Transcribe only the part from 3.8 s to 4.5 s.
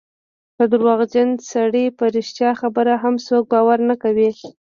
نه کوي.